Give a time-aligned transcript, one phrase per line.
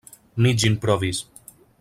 [0.45, 1.21] Mi ĝin provis.